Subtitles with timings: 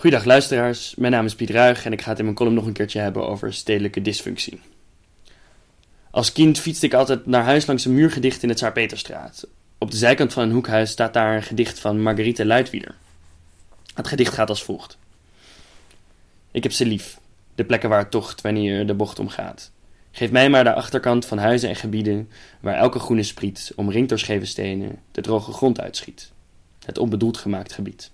[0.00, 2.66] Goedendag luisteraars, mijn naam is Piet Ruig en ik ga het in mijn column nog
[2.66, 4.60] een keertje hebben over stedelijke dysfunctie.
[6.10, 9.46] Als kind fietste ik altijd naar huis langs een muurgedicht in de Tsaar-Peterstraat.
[9.78, 12.94] Op de zijkant van een hoekhuis staat daar een gedicht van Marguerite Luitwieder.
[13.94, 14.98] Het gedicht gaat als volgt.
[16.50, 17.18] Ik heb ze lief,
[17.54, 19.70] de plekken waar het tocht wanneer de bocht omgaat.
[20.10, 22.30] Geef mij maar de achterkant van huizen en gebieden
[22.60, 26.32] waar elke groene spriet, omringd door scheve stenen, de droge grond uitschiet.
[26.84, 28.10] Het onbedoeld gemaakt gebied.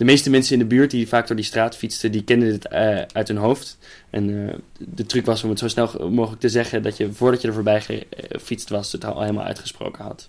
[0.00, 2.66] De meeste mensen in de buurt die vaak door die straat fietsten, die kenden dit
[2.72, 3.78] uh, uit hun hoofd.
[4.10, 7.40] En uh, de truc was om het zo snel mogelijk te zeggen dat je voordat
[7.40, 10.28] je er voorbij gefietst was, het al helemaal uitgesproken had.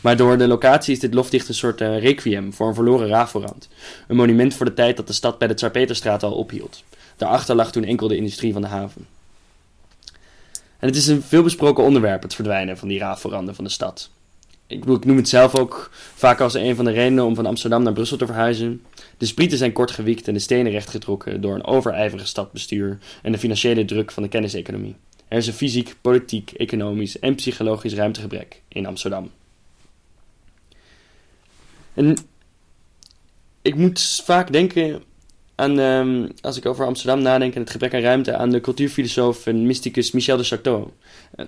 [0.00, 3.68] Maar door de locatie is dit lofdicht een soort requiem voor een verloren Raforand.
[4.08, 6.84] Een monument voor de tijd dat de stad bij de Tsar-Peterstraat al ophield.
[7.16, 9.06] Daarachter lag toen enkel de industrie van de haven.
[10.78, 14.10] En het is een veelbesproken onderwerp, het verdwijnen van die Raforanden van de stad.
[14.72, 17.92] Ik, noem het zelf ook vaak als een van de redenen om van Amsterdam naar
[17.92, 18.82] Brussel te verhuizen.
[19.18, 23.38] De sprieten zijn kort gewiekt en de stenen rechtgetrokken door een overijverig stadbestuur en de
[23.38, 24.96] financiële druk van de kenniseconomie.
[25.28, 29.30] Er is een fysiek, politiek, economisch en psychologisch ruimtegebrek in Amsterdam.
[31.94, 32.16] En
[33.62, 35.02] ik moet vaak denken
[35.54, 39.46] aan, um, als ik over Amsterdam nadenk en het gebrek aan ruimte, aan de cultuurfilosoof
[39.46, 40.88] en mysticus Michel de Charteau.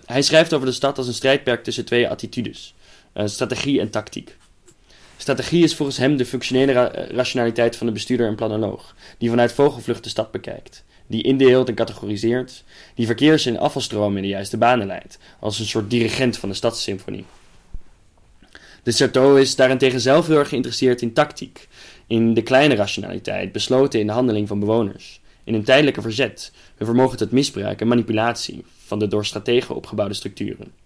[0.04, 2.74] hij schrijft over de stad als een strijdperk tussen twee attitudes,
[3.14, 4.36] uh, strategie en tactiek.
[5.16, 9.52] Strategie is volgens hem de functionele ra rationaliteit van de bestuurder en planoloog, die vanuit
[9.52, 14.56] vogelvlucht de stad bekijkt, die indeelt en categoriseert, die verkeers- en afvalstromen in de juiste
[14.56, 17.24] banen leidt, als een soort dirigent van de stadssymfonie.
[18.82, 21.68] De Chateau is daarentegen zelf heel erg geïnteresseerd in tactiek,
[22.06, 26.86] in de kleine rationaliteit, besloten in de handeling van bewoners, in een tijdelijke verzet, hun
[26.86, 30.83] vermogen tot misbruik en manipulatie van de door strategen opgebouwde structuren.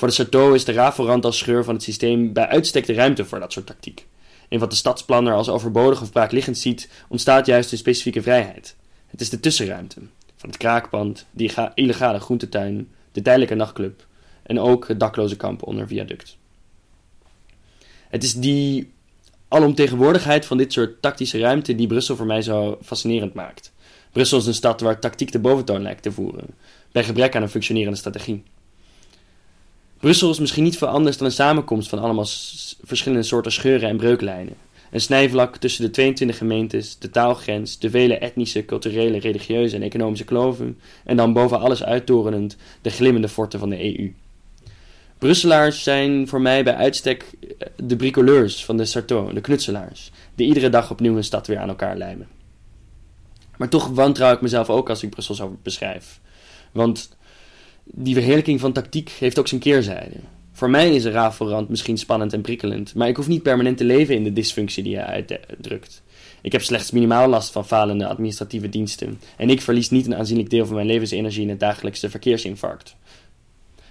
[0.00, 3.24] Voor de Chateau is de rafelrand als scheur van het systeem bij uitstek de ruimte
[3.24, 4.06] voor dat soort tactiek.
[4.48, 8.76] In wat de stadsplanner als overbodig of braakliggend ziet, ontstaat juist een specifieke vrijheid.
[9.06, 10.00] Het is de tussenruimte
[10.36, 14.06] van het kraakpand, die illegale groentetuin, de tijdelijke nachtclub
[14.42, 16.36] en ook het dakloze kamp onder viaduct.
[18.08, 18.92] Het is die
[19.48, 23.72] alomtegenwoordigheid van dit soort tactische ruimte die Brussel voor mij zo fascinerend maakt.
[24.12, 26.46] Brussel is een stad waar tactiek de boventoon lijkt te voeren,
[26.92, 28.42] bij gebrek aan een functionerende strategie.
[30.00, 32.26] Brussel is misschien niet veel anders dan een samenkomst van allemaal
[32.82, 34.54] verschillende soorten scheuren en breuklijnen.
[34.90, 40.24] Een snijvlak tussen de 22 gemeentes, de taalgrens, de vele etnische, culturele, religieuze en economische
[40.24, 44.12] kloven en dan boven alles uittorenend de glimmende forten van de EU.
[45.18, 50.46] Brusselaars zijn voor mij bij uitstek eh, de bricoleurs van de Sarto, de knutselaars, die
[50.46, 52.28] iedere dag opnieuw hun stad weer aan elkaar lijmen.
[53.56, 56.20] Maar toch wantrouw ik mezelf ook als ik Brussel zo beschrijf.
[56.72, 57.16] Want
[57.92, 60.16] die verheerlijking van tactiek heeft ook zijn keerzijde.
[60.52, 63.84] Voor mij is een rafelrand misschien spannend en prikkelend, maar ik hoef niet permanent te
[63.84, 66.02] leven in de dysfunctie die hij uitdrukt.
[66.42, 70.50] Ik heb slechts minimaal last van falende administratieve diensten en ik verlies niet een aanzienlijk
[70.50, 72.96] deel van mijn levensenergie in het dagelijkse verkeersinfarct.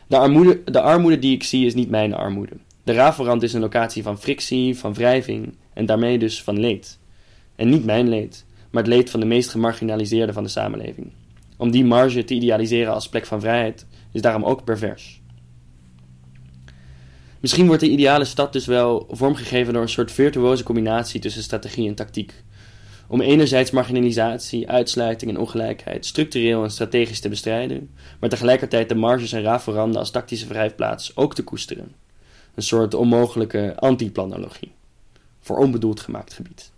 [0.08, 2.54] De armoede, de armoede die ik zie is niet mijn armoede.
[2.84, 7.00] De rafelrand is een locatie van frictie, van wrijving en daarmee dus van leed.
[7.56, 11.12] En niet mijn leed, maar het leed van de meest gemarginaliseerden van de samenleving.
[11.58, 15.22] Om die marge te idealiseren als plek van vrijheid is daarom ook pervers.
[17.40, 21.88] Misschien wordt de ideale stad dus wel vormgegeven door een soort virtuoze combinatie tussen strategie
[21.88, 22.34] en tactiek.
[23.08, 29.32] Om enerzijds marginalisatie, uitsluiting en ongelijkheid structureel en strategisch te bestrijden, maar tegelijkertijd de marges
[29.32, 31.96] en rafelranden als tactische vrijplaats ook te koesteren.
[32.56, 34.72] Een soort onmogelijke antiplanologie
[35.40, 36.72] voor onbedoeld gemaakt gebied.